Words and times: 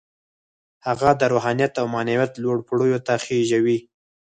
هغه 0.87 1.09
د 1.19 1.21
روحانيت 1.33 1.73
او 1.81 1.85
معنويت 1.93 2.31
لوړو 2.43 2.65
پوړيو 2.67 2.99
ته 3.07 3.13
خېژوي. 3.25 3.77